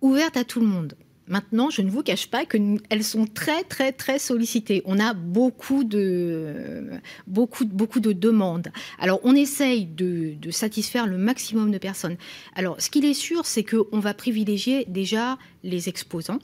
ouvertes 0.00 0.36
à 0.36 0.42
tout 0.42 0.58
le 0.58 0.66
monde. 0.66 0.96
Maintenant, 1.28 1.70
je 1.70 1.80
ne 1.80 1.88
vous 1.88 2.02
cache 2.02 2.26
pas 2.26 2.44
qu'elles 2.44 3.04
sont 3.04 3.24
très, 3.24 3.62
très, 3.62 3.92
très 3.92 4.18
sollicitées. 4.18 4.82
On 4.84 4.98
a 4.98 5.14
beaucoup 5.14 5.84
de, 5.84 6.98
demandes. 7.28 8.72
Alors, 8.98 9.20
on 9.22 9.36
essaye 9.36 9.86
de, 9.86 10.34
de 10.34 10.50
satisfaire 10.50 11.06
le 11.06 11.18
maximum 11.18 11.70
de 11.70 11.78
personnes. 11.78 12.16
Alors, 12.56 12.80
ce 12.80 12.90
qu'il 12.90 13.04
est 13.04 13.14
sûr, 13.14 13.46
c'est 13.46 13.62
qu'on 13.62 14.00
va 14.00 14.12
privilégier 14.12 14.86
déjà 14.88 15.38
les 15.62 15.88
exposants 15.88 16.40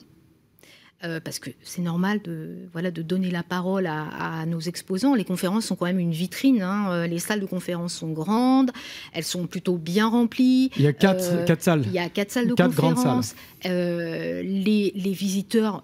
euh, 1.03 1.19
parce 1.23 1.37
que 1.37 1.51
c'est 1.61 1.83
normal 1.83 2.21
de, 2.23 2.55
voilà, 2.73 2.89
de 2.89 3.03
donner 3.03 3.29
la 3.29 3.43
parole 3.43 3.85
à, 3.85 4.43
nos 4.47 4.59
exposants. 4.59 5.13
Les 5.13 5.25
conférences 5.25 5.65
sont 5.65 5.75
quand 5.75 5.85
même 5.85 5.99
une 5.99 6.11
vitrine. 6.11 6.63
Hein. 6.63 6.87
Euh, 6.89 7.05
les 7.05 7.19
salles 7.19 7.39
de 7.39 7.45
conférences 7.45 7.93
sont 7.93 8.11
grandes, 8.11 8.71
elles 9.13 9.23
sont 9.23 9.45
plutôt 9.45 9.77
bien 9.77 10.07
remplies. 10.07 10.71
Il 10.75 10.81
y 10.81 10.87
a 10.87 10.93
quatre, 10.93 11.23
euh, 11.33 11.45
quatre 11.45 11.61
salles. 11.61 11.83
Il 11.85 11.91
y 11.91 11.99
a 11.99 12.09
quatre 12.09 12.31
salles 12.31 12.47
de 12.47 12.55
quatre 12.55 12.75
conférences. 12.75 13.35
les, 13.63 14.91
les, 14.95 15.11
visiteurs 15.11 15.83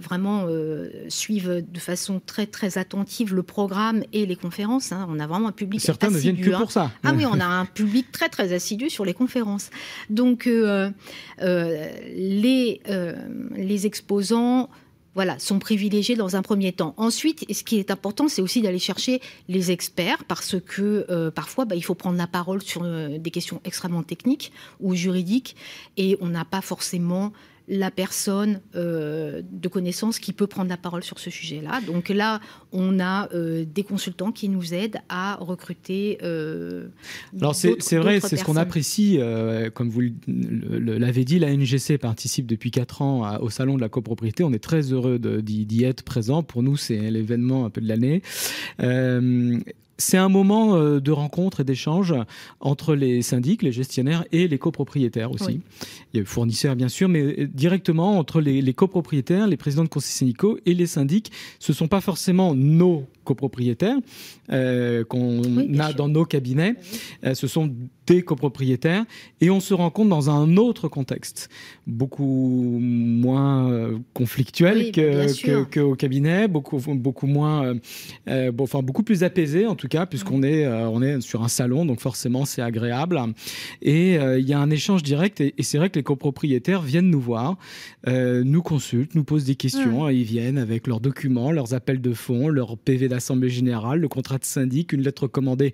vraiment 0.00 0.46
suivent 1.08 1.62
de 1.70 1.78
façon 1.78 2.22
très 2.24 2.46
très 2.46 2.78
attentive 2.78 3.34
le 3.34 3.42
programme 3.42 4.04
et 4.14 4.24
les 4.24 4.36
conférences. 4.36 4.90
Hein. 4.90 5.06
On 5.10 5.20
a 5.20 5.26
vraiment 5.26 5.48
un 5.48 5.52
public 5.52 5.82
Certains 5.82 6.08
ne 6.08 6.16
viennent 6.16 6.40
que 6.40 6.56
pour 6.56 6.72
ça. 6.72 6.92
Ah 7.04 7.12
oui, 7.14 7.26
on 7.26 7.40
a 7.40 7.44
un 7.44 7.66
public 7.66 8.10
très 8.10 8.30
très 8.30 8.54
assidu 8.54 8.88
sur 8.88 9.04
les 9.04 9.12
conférences. 9.12 9.68
Donc 10.08 10.46
les, 10.46 11.02
les 13.54 13.86
exposants 13.86 14.45
voilà, 15.16 15.38
sont 15.38 15.58
privilégiés 15.58 16.14
dans 16.14 16.36
un 16.36 16.42
premier 16.42 16.72
temps. 16.72 16.92
Ensuite, 16.98 17.50
ce 17.50 17.64
qui 17.64 17.78
est 17.78 17.90
important, 17.90 18.28
c'est 18.28 18.42
aussi 18.42 18.60
d'aller 18.60 18.78
chercher 18.78 19.22
les 19.48 19.70
experts, 19.70 20.24
parce 20.24 20.56
que 20.60 21.06
euh, 21.08 21.30
parfois, 21.30 21.64
bah, 21.64 21.74
il 21.74 21.82
faut 21.82 21.94
prendre 21.94 22.18
la 22.18 22.26
parole 22.26 22.62
sur 22.62 22.82
euh, 22.84 23.16
des 23.16 23.30
questions 23.30 23.62
extrêmement 23.64 24.02
techniques 24.02 24.52
ou 24.78 24.94
juridiques, 24.94 25.56
et 25.96 26.18
on 26.20 26.26
n'a 26.26 26.44
pas 26.44 26.60
forcément 26.60 27.32
la 27.68 27.90
personne 27.90 28.60
euh, 28.74 29.42
de 29.50 29.68
connaissance 29.68 30.18
qui 30.18 30.32
peut 30.32 30.46
prendre 30.46 30.68
la 30.68 30.76
parole 30.76 31.02
sur 31.02 31.18
ce 31.18 31.30
sujet-là. 31.30 31.80
Donc 31.86 32.08
là, 32.08 32.40
on 32.72 33.00
a 33.00 33.28
euh, 33.32 33.64
des 33.64 33.82
consultants 33.82 34.32
qui 34.32 34.48
nous 34.48 34.72
aident 34.72 34.98
à 35.08 35.36
recruter. 35.36 36.18
Euh, 36.22 36.88
Alors 37.40 37.54
c'est 37.54 37.96
vrai, 37.96 38.20
c'est 38.20 38.36
ce 38.36 38.44
qu'on 38.44 38.56
apprécie. 38.56 39.18
comme 39.74 39.88
vous 39.88 40.02
l'avez 40.26 41.24
dit, 41.24 41.38
la 41.38 41.54
NGC 41.54 41.98
participe 41.98 42.46
depuis 42.46 42.70
4 42.70 43.02
ans 43.02 43.38
au 43.40 43.50
Salon 43.50 43.76
de 43.76 43.80
la 43.80 43.88
copropriété. 43.88 44.44
On 44.44 44.52
est 44.52 44.62
très 44.62 44.92
heureux 44.92 45.18
d'y 45.18 45.84
être 45.84 46.02
présent. 46.02 46.42
Pour 46.42 46.62
nous, 46.62 46.76
c'est 46.76 47.10
l'événement 47.10 47.64
un 47.64 47.70
peu 47.70 47.80
de 47.80 47.88
l'année 47.88 48.22
c'est 49.98 50.16
un 50.16 50.28
moment 50.28 50.76
euh, 50.76 51.00
de 51.00 51.10
rencontre 51.10 51.60
et 51.60 51.64
d'échange 51.64 52.14
entre 52.60 52.94
les 52.94 53.22
syndics, 53.22 53.62
les 53.62 53.72
gestionnaires 53.72 54.24
et 54.32 54.48
les 54.48 54.58
copropriétaires 54.58 55.32
aussi. 55.32 55.60
Il 56.12 56.16
y 56.16 56.18
a 56.18 56.20
les 56.20 56.24
fournisseurs 56.24 56.76
bien 56.76 56.88
sûr, 56.88 57.08
mais 57.08 57.22
euh, 57.22 57.46
directement 57.46 58.18
entre 58.18 58.40
les, 58.40 58.62
les 58.62 58.74
copropriétaires, 58.74 59.46
les 59.46 59.56
présidents 59.56 59.84
de 59.84 59.88
conseils 59.88 60.16
syndicaux 60.16 60.58
et 60.66 60.74
les 60.74 60.86
syndics. 60.86 61.32
Ce 61.58 61.72
ne 61.72 61.76
sont 61.76 61.88
pas 61.88 62.00
forcément 62.00 62.54
nos 62.54 63.06
copropriétaires 63.26 63.98
euh, 64.50 65.04
qu'on 65.04 65.42
a 65.78 65.92
dans 65.92 66.08
nos 66.08 66.24
cabinets. 66.24 66.76
Euh, 67.24 67.34
ce 67.34 67.46
sont 67.46 67.70
des 68.06 68.22
copropriétaires 68.22 69.04
et 69.40 69.50
on 69.50 69.58
se 69.58 69.74
rencontre 69.74 70.08
dans 70.08 70.30
un 70.30 70.56
autre 70.56 70.86
contexte, 70.86 71.50
beaucoup 71.86 72.78
moins 72.80 73.70
euh, 73.70 73.98
conflictuel 74.14 74.92
que, 74.92 75.64
que, 75.64 75.80
au 75.80 75.96
cabinet, 75.96 76.46
beaucoup, 76.46 76.78
beaucoup 76.94 77.26
moins, 77.26 77.74
euh, 78.28 78.52
bon, 78.52 78.64
enfin 78.64 78.80
beaucoup 78.80 79.02
plus 79.02 79.24
apaisé 79.24 79.66
en 79.66 79.74
tout 79.74 79.88
cas, 79.88 80.06
puisqu'on 80.06 80.44
est, 80.44 80.66
on 80.68 81.02
est 81.02 81.20
sur 81.20 81.42
un 81.42 81.48
salon, 81.48 81.84
donc 81.84 82.00
forcément 82.00 82.44
c'est 82.44 82.62
agréable. 82.62 83.20
Et 83.82 84.14
il 84.14 84.48
y 84.48 84.52
a 84.52 84.60
un 84.60 84.70
échange 84.70 85.02
direct 85.02 85.40
et, 85.40 85.54
c'est 85.62 85.78
vrai 85.78 85.90
que 85.90 85.98
les 85.98 86.04
copropriétaires 86.04 86.82
viennent 86.82 87.10
nous 87.10 87.20
voir, 87.20 87.56
nous 88.06 88.62
consultent, 88.62 89.16
nous 89.16 89.24
posent 89.24 89.44
des 89.46 89.56
questions, 89.56 90.08
ils 90.08 90.22
viennent 90.22 90.58
avec 90.58 90.86
leurs 90.86 91.00
documents, 91.00 91.50
leurs 91.50 91.74
appels 91.74 92.00
de 92.00 92.12
fonds, 92.12 92.48
leur 92.48 92.78
PV 92.78 93.08
d'assemblée 93.16 93.48
générale, 93.48 94.00
le 94.00 94.08
contrat 94.08 94.38
de 94.38 94.44
syndic, 94.44 94.92
une 94.92 95.02
lettre 95.02 95.26
commandée 95.26 95.72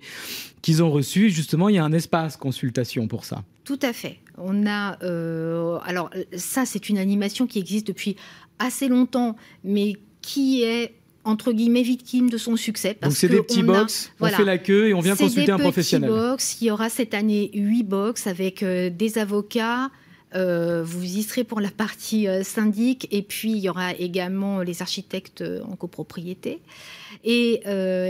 qu'ils 0.61 0.81
ont 0.81 0.89
reçue. 0.89 1.29
Justement, 1.29 1.69
il 1.69 1.75
y 1.75 1.77
a 1.77 1.83
un 1.83 1.91
espace 1.91 2.37
consultation 2.37 3.07
pour 3.07 3.25
ça. 3.25 3.43
Tout 3.65 3.79
à 3.81 3.93
fait. 3.93 4.19
On 4.37 4.65
a 4.65 4.97
euh, 5.03 5.77
alors 5.85 6.09
ça, 6.35 6.65
c'est 6.65 6.89
une 6.89 6.97
animation 6.97 7.47
qui 7.47 7.59
existe 7.59 7.87
depuis 7.87 8.15
assez 8.59 8.87
longtemps, 8.87 9.35
mais 9.63 9.97
qui 10.21 10.63
est 10.63 10.95
entre 11.25 11.51
guillemets 11.51 11.83
victime 11.83 12.29
de 12.29 12.37
son 12.37 12.55
succès. 12.55 12.97
Donc 13.01 13.13
c'est 13.13 13.29
des 13.29 13.41
petits 13.41 13.63
box, 13.63 14.11
on 14.19 14.27
fait 14.27 14.43
la 14.45 14.57
queue 14.57 14.89
et 14.89 14.93
on 14.93 14.99
vient 14.99 15.15
consulter 15.15 15.51
un 15.51 15.59
professionnel. 15.59 16.09
Box. 16.09 16.57
Il 16.61 16.67
y 16.67 16.71
aura 16.71 16.89
cette 16.89 17.13
année 17.13 17.51
huit 17.53 17.83
box 17.83 18.27
avec 18.27 18.63
euh, 18.63 18.89
des 18.89 19.17
avocats, 19.17 19.89
euh, 20.35 20.83
vous 20.83 21.03
y 21.03 21.23
serez 21.23 21.43
pour 21.43 21.61
la 21.61 21.69
partie 21.69 22.27
euh, 22.27 22.43
syndic 22.43 23.07
et 23.11 23.21
puis 23.21 23.51
il 23.51 23.59
y 23.59 23.69
aura 23.69 23.93
également 23.93 24.61
les 24.61 24.81
architectes 24.81 25.41
euh, 25.41 25.61
en 25.63 25.75
copropriété. 25.75 26.59
Et 27.23 27.61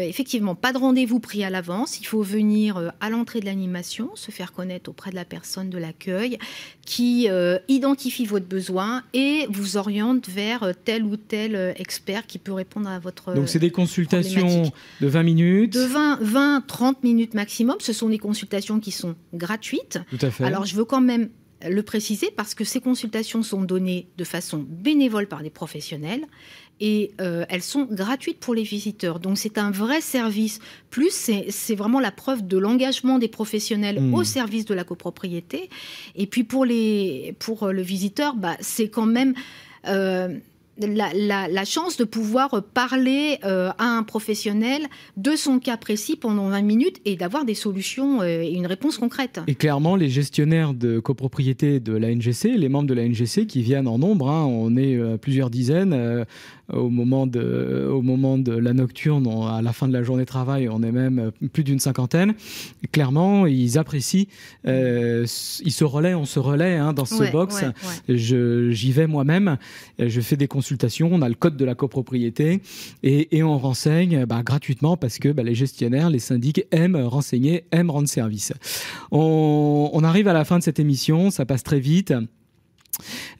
effectivement, 0.08 0.56
pas 0.56 0.72
de 0.72 0.78
rendez-vous 0.80 1.20
pris 1.20 1.44
à 1.44 1.50
l'avance. 1.50 2.00
Il 2.00 2.06
faut 2.06 2.24
venir 2.24 2.94
à 3.00 3.10
l'entrée 3.10 3.42
de 3.42 3.46
l'animation, 3.46 4.10
se 4.16 4.32
faire 4.32 4.54
connaître 4.54 4.90
auprès 4.90 5.12
de 5.12 5.16
la 5.16 5.26
personne 5.26 5.70
de 5.70 5.78
l'accueil 5.78 6.40
qui 6.84 7.28
identifie 7.68 8.26
votre 8.26 8.48
besoin 8.48 9.04
et 9.14 9.46
vous 9.50 9.78
oriente 9.78 10.30
vers 10.30 10.72
tel 10.86 11.04
ou 11.04 11.18
tel 11.18 11.76
expert 11.78 12.26
qui 12.26 12.40
peut 12.40 12.54
répondre 12.54 12.90
à 12.90 12.98
votre 12.98 13.34
Donc 13.34 13.50
c'est 13.50 13.60
des 13.60 13.72
consultations 13.72 14.72
de 15.02 15.08
20 15.08 15.24
minutes 15.24 15.74
De 15.74 15.82
20, 15.82 16.20
20, 16.22 16.64
30 16.66 17.04
minutes 17.04 17.34
maximum. 17.36 17.76
Ce 17.82 17.94
sont 17.94 18.10
des 18.10 18.20
consultations 18.20 18.80
qui 18.80 18.92
sont 18.92 19.16
gratuites. 19.34 20.00
Tout 20.10 20.26
à 20.26 20.32
fait. 20.32 20.46
Alors 20.46 20.66
je 20.66 20.76
veux 20.76 20.86
quand 20.86 21.02
même 21.02 21.30
le 21.70 21.84
préciser 21.84 22.32
parce 22.36 22.56
que 22.56 22.64
ces 22.64 22.80
consultations 22.80 23.44
sont 23.44 23.62
données 23.62 24.08
de 24.18 24.24
façon 24.24 24.66
bénévole 24.68 25.28
par 25.28 25.44
des 25.44 25.50
professionnels 25.50 26.26
et 26.80 27.12
euh, 27.22 27.46
elles 27.50 27.62
sont 27.62 27.86
gratuites 27.86 28.40
pour 28.40 28.54
les 28.54 28.64
visiteurs. 28.64 29.20
Donc 29.20 29.38
c'est 29.38 29.58
un 29.58 29.72
vrai 29.72 30.02
service. 30.02 30.60
Plus, 30.90 31.32
c'est 31.50 31.76
vraiment 31.76 32.00
la 32.00 32.12
preuve 32.12 32.46
de 32.48 32.58
l'engagement 32.58 33.20
des 33.20 33.28
professionnels 33.28 34.02
mmh. 34.02 34.14
au 34.14 34.24
service 34.24 34.66
de 34.66 34.74
la 34.74 34.84
copropriété. 34.84 35.70
Et 36.16 36.28
puis 36.28 36.44
pour, 36.44 36.66
les, 36.66 37.36
pour 37.40 37.68
le 37.68 37.82
visiteur, 37.82 38.36
bah, 38.36 38.58
c'est 38.60 38.90
quand 38.90 39.06
même... 39.06 39.34
Euh, 39.88 40.38
la, 40.78 41.66
chance 41.66 41.98
de 41.98 42.04
pouvoir 42.04 42.64
parler 42.74 43.40
euh, 43.44 43.72
à 43.78 43.86
un 43.86 44.04
professionnel 44.04 44.84
de 45.18 45.36
son 45.36 45.60
cas 45.60 45.78
précis 45.78 46.16
pendant 46.16 46.50
20 46.50 46.62
minutes 46.62 47.02
et 47.06 47.16
d'avoir 47.16 47.46
des 47.46 47.54
solutions 47.54 48.22
euh, 48.22 48.42
et 48.42 48.54
une 48.54 48.68
réponse 48.68 48.98
concrète. 48.98 49.40
Et 49.48 49.56
clairement, 49.56 49.96
les 49.96 50.10
gestionnaires 50.10 50.74
de 50.74 51.00
copropriété 51.00 51.80
de 51.80 51.94
la 51.94 52.14
NGC, 52.14 52.58
les 52.58 52.70
membres 52.70 52.88
de 52.88 52.94
la 52.94 53.08
NGC 53.08 53.46
qui 53.46 53.62
viennent 53.62 53.88
en 53.88 53.98
nombre, 53.98 54.30
hein, 54.30 54.46
on 54.46 54.76
est 54.76 54.96
euh, 54.96 55.18
plusieurs 55.18 55.50
dizaines, 55.50 56.26
au 56.72 56.90
moment 56.90 57.28
de, 57.28 57.90
au 57.92 58.02
moment 58.02 58.38
de 58.38 58.54
la 58.54 58.74
nocturne, 58.74 59.28
à 59.50 59.62
la 59.62 59.74
fin 59.74 59.88
de 59.88 59.94
la 59.94 60.04
journée 60.04 60.24
de 60.24 60.28
travail, 60.28 60.70
on 60.70 60.82
est 60.82 60.92
même 60.92 61.32
plus 61.52 61.64
d'une 61.64 61.80
cinquantaine. 61.80 62.36
clairement, 62.92 63.46
ils 63.46 63.78
apprécient, 63.78 64.26
euh, 64.66 65.26
ils 65.64 65.72
se 65.72 65.84
relaient, 65.84 66.16
on 66.16 66.26
se 66.26 66.40
relaie 66.40 66.76
hein, 66.76 66.94
dans 66.94 67.06
ce 67.06 67.32
box. 67.32 67.64
J'y 68.08 68.92
vais 68.92 69.08
moi-même, 69.08 69.58
je 70.00 70.22
fais 70.22 70.38
des 70.38 70.48
on 71.02 71.22
a 71.22 71.30
le 71.30 71.36
code 71.36 71.58
de 71.58 71.66
la 71.66 71.76
copropriété 71.76 72.62
et, 73.04 73.44
on 73.44 73.58
renseigne 73.58 74.26
bah, 74.26 74.42
gratuitement 74.44 74.98
parce 74.98 75.20
que 75.20 75.30
bah, 75.30 75.44
les 75.44 75.56
gestionnaires, 75.56 76.10
les 76.10 76.20
syndics 76.20 76.66
aiment 76.72 76.96
renseigner, 76.96 77.66
aiment 77.72 77.92
rendre 77.92 78.08
service. 78.08 78.54
On 79.12 80.02
arrive 80.04 80.28
à 80.28 80.34
la 80.34 80.46
fin 80.46 80.60
de 80.60 80.64
cette 80.64 80.80
émission, 80.80 81.32
ça 81.32 81.46
passe 81.46 81.64
très 81.64 81.80
vite. 81.80 82.14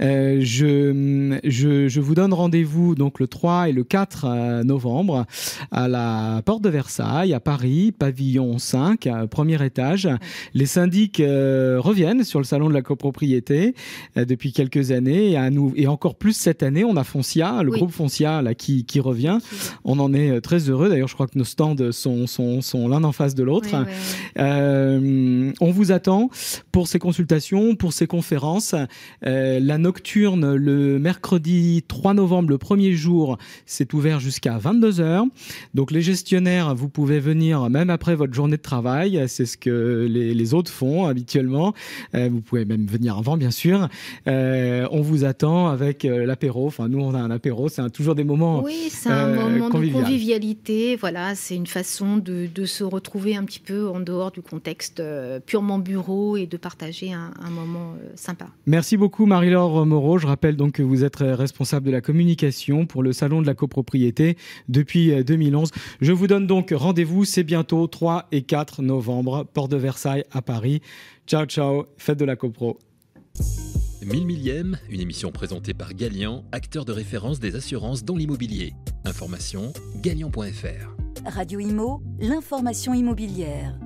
Euh, 0.02 0.40
je, 0.42 1.40
je, 1.44 1.88
je, 1.88 2.02
vous 2.02 2.16
donne 2.16 2.34
rendez-vous 2.34 2.96
donc 2.96 3.20
le 3.20 3.28
3 3.28 3.70
et 3.70 3.72
le 3.72 3.84
4 3.84 4.26
euh, 4.26 4.64
novembre 4.64 5.26
à 5.72 5.88
la 5.88 6.42
porte 6.46 6.64
de 6.64 6.70
Versailles, 6.70 7.34
à 7.34 7.40
Paris, 7.40 7.92
pavillon 7.92 8.58
5, 8.58 9.08
premier 9.30 9.64
étage. 9.64 10.10
Les 10.54 10.66
syndics 10.66 11.18
reviennent 11.20 12.24
sur 12.24 12.40
le 12.40 12.46
salon 12.46 12.70
de 12.70 12.74
la 12.74 12.82
copropriété 12.82 13.76
depuis 14.16 14.52
quelques 14.52 14.92
années 14.92 15.32
et, 15.32 15.38
à 15.38 15.50
nous, 15.50 15.74
et 15.76 15.88
encore 15.88 16.16
plus 16.16 16.34
cette 16.34 16.64
année, 16.64 16.84
on 16.84 16.96
a 16.96 17.04
Foncia, 17.04 17.64
le 17.64 17.72
groupe 17.72 17.92
Foncia 17.92 18.42
là, 18.42 18.54
qui, 18.54 18.86
qui 18.86 19.00
revient. 19.00 19.38
On 19.84 20.00
en 20.00 20.14
est 20.14 20.42
très 20.42 20.70
heureux. 20.70 20.90
D'ailleurs, 20.90 21.08
je 21.08 21.14
crois 21.14 21.28
que 21.28 21.38
nos 21.38 21.44
stands 21.44 21.92
sont, 21.92 22.28
sont, 22.28 22.62
sont 22.62 22.88
l'un 22.88 23.04
en 23.04 23.12
face 23.12 23.36
de 23.36 23.44
l'autre. 23.44 23.76
on 24.38 25.72
vous 25.72 25.92
attend 25.92 26.30
pour 26.72 26.88
ces 26.88 27.00
consultations, 27.00 27.76
pour 27.76 27.94
ces 27.94 28.08
conférences. 28.08 28.76
Euh, 29.26 29.60
nocturne, 29.84 30.56
le 30.56 30.98
mercredi 30.98 31.84
3 31.88 32.16
novembre, 32.16 32.50
le 32.50 32.58
premier 32.58 32.94
jour, 32.94 33.38
c'est 33.66 33.94
ouvert 33.94 34.20
jusqu'à 34.20 34.58
22h. 34.58 35.28
Donc 35.76 35.92
les 35.92 36.02
gestionnaires, 36.02 36.74
vous 36.74 36.90
pouvez 36.90 37.20
venir 37.20 37.70
même 37.70 37.90
après 37.90 38.16
votre 38.16 38.34
journée 38.34 38.58
de 38.58 38.62
travail. 38.62 39.24
C'est 39.28 39.46
ce 39.46 39.58
que 39.58 40.08
les, 40.10 40.54
autres 40.54 40.72
font 40.72 41.06
habituellement. 41.06 41.74
Euh, 42.16 42.30
vous 42.32 42.42
pouvez 42.42 42.66
même 42.66 42.86
venir 42.86 43.18
avant, 43.18 43.38
bien 43.38 43.52
sûr. 43.52 43.88
Euh, 44.28 44.88
on 44.92 45.02
vous 45.02 45.24
attend 45.24 45.68
avec 45.68 46.04
l'apéro. 46.04 46.68
Enfin, 46.68 46.90
nous, 46.90 47.00
on 47.00 47.14
a 47.14 47.20
un 47.20 47.32
apéro. 47.32 47.70
C'est 47.70 47.88
toujours 47.92 48.16
des 48.16 48.24
moments. 48.24 48.62
Oui, 48.64 48.88
c'est 48.90 49.10
un 49.10 49.28
moment 49.28 49.68
de 49.68 49.92
convivialité. 49.92 50.96
Voilà, 50.96 51.36
c'est 51.36 51.56
une 51.56 51.68
façon 51.68 52.18
de, 52.18 52.48
de, 52.54 52.66
se 52.66 52.84
retrouver 52.84 53.36
un 53.36 53.44
petit 53.44 53.60
peu 53.60 53.88
en 53.88 54.00
dehors 54.00 54.32
du 54.32 54.42
contexte 54.42 55.02
purement 55.46 55.80
bureau 55.80 56.38
et 56.38 56.48
de 56.48 56.58
partager 56.58 57.14
un, 57.14 57.50
moment 57.50 57.94
euh, 58.02 58.10
sympa. 58.16 58.48
Merci 58.66 58.98
beaucoup 58.98 59.26
Marie-Laure 59.26 59.73
Moreau. 59.86 60.18
Je 60.18 60.28
rappelle 60.28 60.56
donc 60.56 60.74
que 60.74 60.84
vous 60.84 61.04
êtes 61.04 61.18
responsable 61.18 61.86
de 61.88 61.92
la 61.92 62.02
communication 62.02 62.86
pour 62.86 63.04
le 63.04 63.14
Salon 63.14 63.42
de 63.42 63.48
la 63.48 63.56
copropriété 63.56 64.38
depuis 64.70 65.24
2011. 65.24 65.72
Euh, 65.74 65.80
Je 66.02 66.12
vous 66.12 66.28
donne 66.28 66.48
donc 66.48 66.74
rendez-vous, 66.76 67.26
c'est 67.26 67.44
bientôt 67.44 67.88
3 67.88 68.28
et 68.32 68.44
4 68.44 68.82
novembre, 68.82 69.46
Porte 69.54 69.72
de 69.72 69.78
Versailles 69.78 70.24
à 70.32 70.42
Paris. 70.42 70.82
Ciao 71.28 71.46
ciao, 71.46 71.86
fête 71.98 72.20
de 72.20 72.26
la 72.26 72.36
copro. 72.36 72.80
1000 74.06 74.26
millième, 74.26 74.78
une 74.90 75.00
émission 75.00 75.32
présentée 75.32 75.74
par 75.74 75.94
Galian, 75.94 76.44
acteur 76.52 76.86
de 76.86 76.92
référence 76.92 77.40
des 77.40 77.56
assurances 77.56 78.04
dans 78.04 78.16
l'immobilier. 78.16 78.74
Information 79.06 79.72
galian.fr. 80.02 80.96
Radio 81.26 81.60
Imo, 81.60 82.02
l'information 82.20 82.94
immobilière. 82.94 83.78